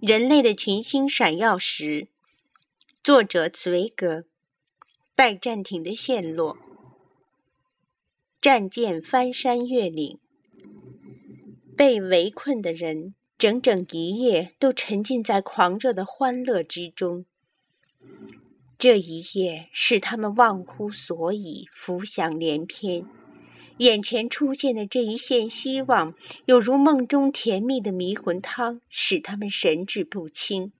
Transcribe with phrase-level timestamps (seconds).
[0.00, 2.06] 人类的群星闪耀时，
[3.02, 4.26] 作者茨维格。
[5.16, 6.56] 拜占庭的陷落，
[8.40, 10.20] 战舰翻山越岭，
[11.76, 17.26] 被围困的人整整一夜都沉浸在狂热的欢乐之中。
[18.78, 23.04] 这一夜使他们忘乎所以，浮想联翩。
[23.78, 26.14] 眼前出现的这一线希望，
[26.46, 30.72] 有如梦中甜蜜的迷魂汤，使他们神志不清。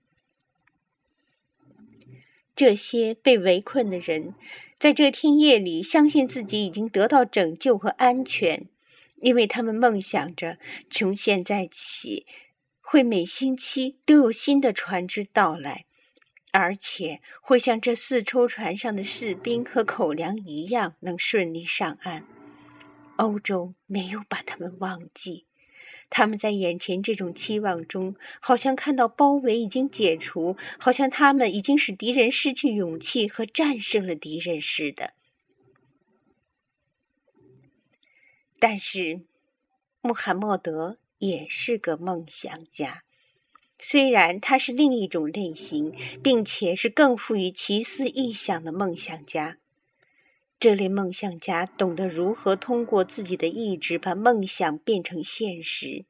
[2.57, 4.35] 这些被围困的人，
[4.79, 8.67] 在这天夜里，相信自己已经得到拯救和安全，
[9.21, 10.59] 因为他们梦想着
[10.91, 12.27] 从现在起，
[12.81, 15.85] 会每星期都有新的船只到来，
[16.51, 22.27] 而且会像这四艘船上的士兵和口粮一样，能顺利上岸。
[23.19, 25.45] 欧洲没有把他们忘记，
[26.09, 35.15] 他们在眼前这种期望中，好像看到包围已经解除，好像他们已经使敌人失去勇气和战胜了敌人似的。
[38.61, 39.23] 但是，
[40.01, 43.03] 穆罕默德也是个梦想家，
[43.81, 49.59] 虽然他是另一种类型，并且是更富于奇思异想的梦想家。
[50.61, 56.05] 这类梦想家懂得如何通过自己的意志把梦想变成现实。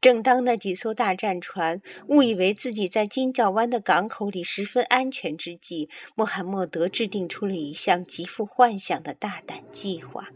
[0.00, 10.28] 正当那几艘大战船误以为自己在金角湾的港口里十分安全之际，穆罕默德制定出了一项极富幻想的大胆计划。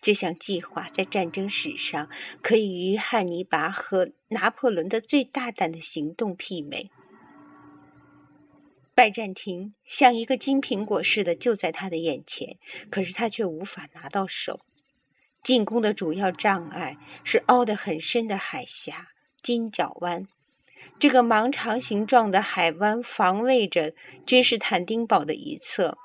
[0.00, 2.10] 这项计划在战争史上
[2.42, 6.90] 可以与汉尼拔和拿破仑的最大胆的行动媲美。
[8.94, 12.58] 拜占庭像一个金苹果似的就在他的眼前，
[12.90, 14.60] 可是他却无法拿到手。
[15.42, 19.08] 进攻的主要障碍是凹得很深的海峡——
[19.42, 20.26] 金角湾。
[20.98, 25.98] 这个盲肠形状的海湾防卫着君士坦丁堡的一侧。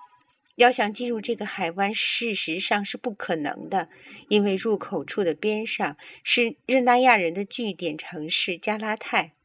[0.55, 3.87] 要想进入这个海湾，事实上是不可能的，
[4.27, 9.35] 因为入口处的边上是日那亚人的据点城市加拉泰。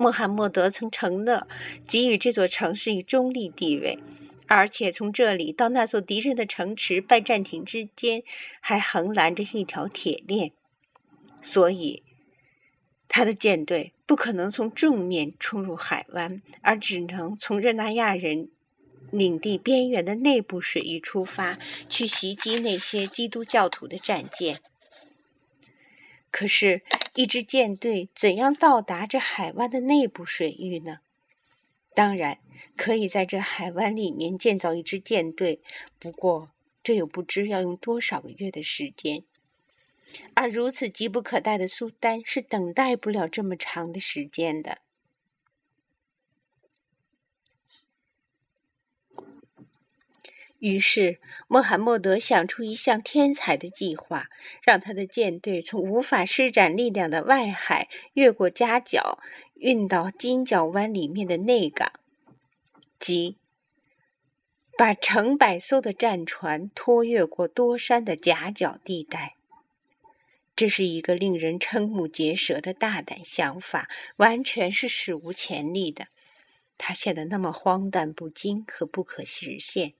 [0.00, 1.46] 穆罕默德曾承诺
[1.86, 3.98] 给予这座城市以中立地位，
[4.46, 8.22] 而且从这里到那座敌人的城池拜占庭之间
[8.60, 10.52] 还横拦着一条铁链，
[11.42, 12.02] 所以
[13.08, 18.48] 他的舰队不可能从正面冲入海湾，而只能从热那亚人
[19.10, 21.58] 领地边缘的内部水域出发，
[21.90, 24.60] 去袭击那些基督教徒的战舰。
[26.30, 26.80] 可是，
[27.14, 30.98] 一支舰队怎样到达这海湾的内部水域呢？
[31.92, 32.38] 当然，
[32.76, 35.60] 可以在这海湾里面建造一支舰队，
[35.98, 36.50] 不过
[36.82, 39.24] 这又不知要用多少个月的时间。
[40.34, 44.78] 而如此急不可待的苏丹是等待不了这么长的时间的。
[50.60, 54.28] 于是，穆罕默德想出一项天才的计划，
[54.62, 59.18] 让他的舰队从无法施展力量的外海越过夹角，
[59.54, 61.90] 运到金角湾里面的内港，
[62.98, 63.38] 即
[64.76, 69.36] 把成百艘的战船拖越过多山的夹角地带。
[70.54, 76.08] 这是一个令人瞠目结舌的大胆想法，完全是史无前例的。
[76.76, 79.94] 它显得那么荒诞不经和不可实现。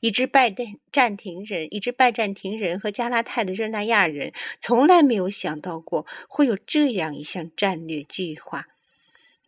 [0.00, 0.54] 一支拜
[0.92, 8.68] 占庭人，一支拜占庭人和加拉泰的热那亚人从来没有想到过会有这样一项战略计划，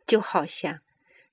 [0.07, 0.81] 就好像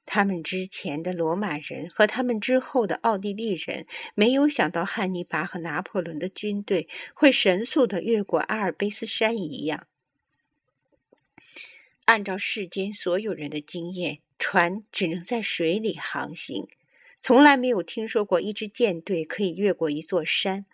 [0.06, 9.88] 他们之前的罗马人和他们之后的奥地利人没有想到汉尼拔和拿破仑的军队会神速的越过阿尔卑斯山一样。
[12.06, 16.68] 按照世间所有人的经验，船只能在水里航行。
[17.22, 20.66] 从来没有听说过一支舰队可以越过一座山。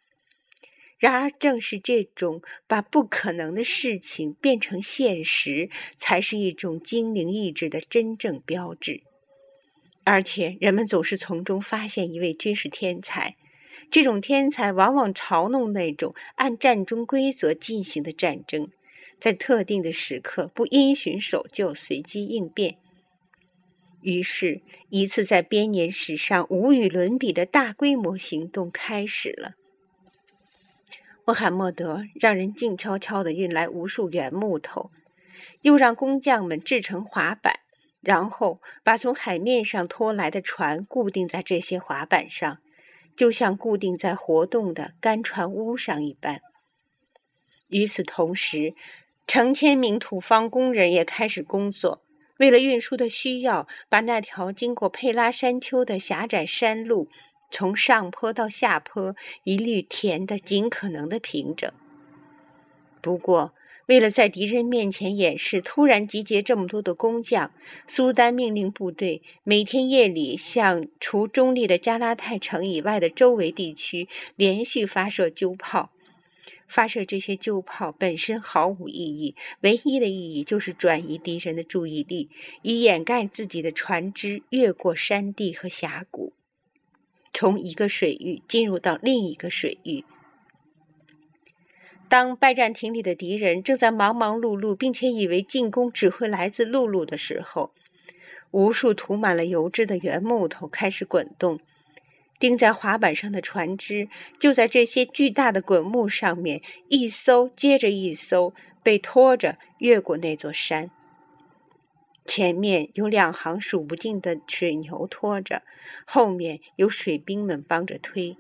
[0.98, 9.04] 然而，正是这种把不可能的事情变成现实，才是一种精灵意志的真正标志。
[10.06, 13.36] 而且，人们总是从中发现一位军事天才。
[13.92, 18.70] 这种天才往往嘲弄那种按战争规则进行的战争，
[19.20, 22.78] 在特定的时刻不因循守旧、随机应变。
[24.02, 29.54] 于是，一次在编年史上无与伦比的大规模行动开始了。
[31.26, 34.92] 穆罕默德让人静悄悄地运来无数原木头，
[35.62, 37.60] 又让工匠们制成滑板，
[38.00, 42.60] 然后把从海面上拖来的船固定在这些滑板上，
[43.16, 46.40] 就像固定在活动的干船坞上一般。
[47.68, 48.74] 与此同时，
[49.26, 52.04] 成千名土方工人也开始工作。
[52.38, 57.10] 为了运输的需要，把那条经过佩拉山丘的狭窄山路，
[57.50, 61.72] 从上坡到下坡一律填得尽可能的平整。
[63.02, 63.54] 不过，
[63.86, 67.54] 为了在敌人面前掩饰突然集结这么多的工匠，
[67.88, 75.92] 苏丹命令部队每天夜里向除中立的加拉泰城以外的周围地区连续发射旧炮。
[76.68, 82.30] 发射这些旧炮本身毫无意义，唯一的意义就是转移敌人的注意力，
[82.62, 86.34] 以掩盖自己的船只越过山地和峡谷，
[87.34, 90.04] 从一个水域进入到另一个水域。
[92.10, 97.72] 当拜占庭里的敌人正在忙忙碌碌，并且以为进攻只会来自陆路的时候，
[98.52, 101.60] 无数涂满了油脂的圆木头开始滚动。
[102.40, 108.54] 钉在滑板上的船只就在这些巨大的滚木上面，一艘接着一艘
[108.84, 110.92] 被拖着越过那座山。
[112.26, 115.64] 前面有两行数不尽的水牛拖着，
[116.06, 118.36] 后面有水兵们帮着推。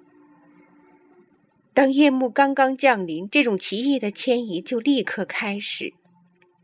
[1.73, 5.93] 当夜幕刚刚降临，这种奇异的迁移就立刻开始。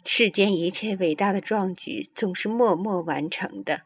[0.04, 3.84] 世间一切伟大的壮举总是默默完成的，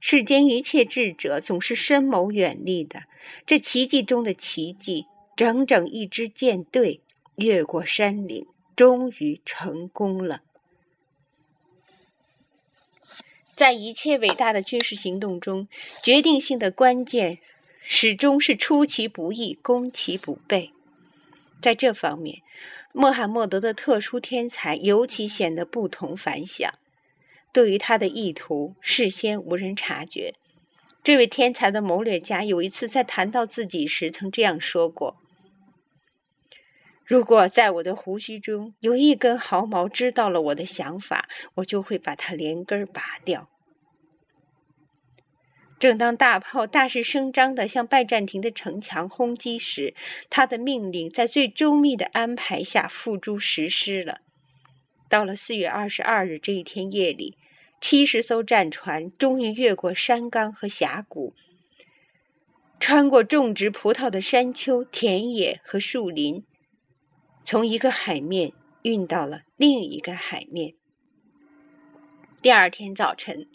[0.00, 3.04] 世间一切智者总是深谋远虑的。
[3.46, 5.06] 这奇迹中的奇迹，
[5.36, 7.00] 整整一支舰队
[7.36, 10.40] 越过山岭，终于成功了。
[13.54, 15.68] 在一切伟大的军事行动中，
[16.02, 17.38] 决定性的关键。
[17.82, 20.70] 始终是出其不意，攻其不备。
[21.62, 22.42] 在这方面，
[22.92, 26.72] 穆罕默德的特殊天才尤其显得不同凡响。
[27.52, 30.34] 对于他的意图，事先无人察觉。
[31.02, 35.16] 这位天才的谋略家有一次在谈到自己时，曾这样说过
[37.04, 43.48] ：“如果在我的胡须中有一根毫毛知道了我的想法，我就会把它连根拔掉。”
[45.80, 49.94] 正当大炮大势声张地向拜占庭的城墙轰击时，
[50.28, 54.20] 他的命令在最周密的安排下付诸实施了。
[55.10, 57.36] 到了四月二十二日这一天夜里，
[57.80, 61.34] 七十艘战船终于越过山冈和峡谷，
[62.78, 66.44] 穿过种植葡萄的山丘、田野和树林，
[67.42, 68.52] 从一个海面
[68.82, 70.74] 运到了另一个海面。
[72.40, 73.48] 第二天早晨。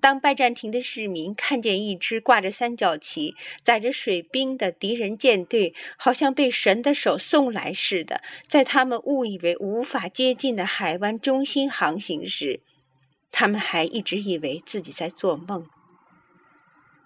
[0.00, 12.60] 当拜占庭的市民看见一支挂着三角旗、载着水兵的敌人舰队，好像被神的手送来似的，在他们误以为无法接近的海湾中心航行时，
[13.30, 15.68] 他们还一直以为自己在做梦。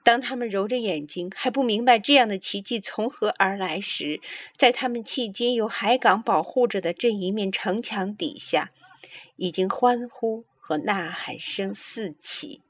[0.02, 4.20] 当他们揉着眼睛还不明白这样的奇迹从何而来时，
[4.54, 8.70] 在他们迄今由海港保护着的这一面城墙底下，
[9.36, 12.60] 已经欢呼和呐喊声四起。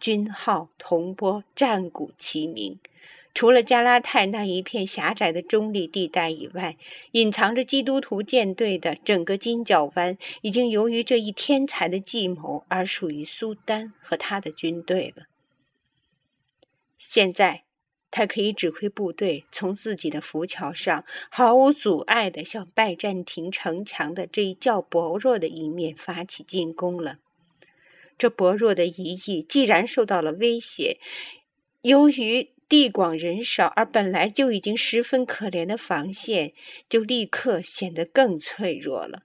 [0.00, 2.78] 军号铜钵，战鼓齐鸣。
[3.32, 6.76] 除了加拉泰那一片狭窄的中立地带以外，
[7.12, 15.26] 隐藏着基督徒舰队的整个金角湾，已经由于这一天才的计谋而属于苏丹和他的军队了。
[16.98, 17.62] 现在，
[18.10, 27.18] 他可以指挥部队从自己的浮桥上毫无阻碍地向拜占庭城墙的这一较薄弱的一面发起进攻了。
[28.20, 31.00] 这薄弱的一翼既然受到了威胁，
[31.80, 36.52] 由于地广人少，而本来就已经十分可怜的防线，
[36.86, 39.22] 就立刻显得更脆弱了。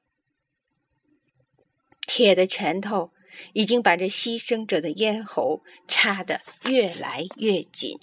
[2.08, 3.12] 铁的拳头
[3.52, 7.98] 已经把这牺牲者的咽喉掐得越来越紧。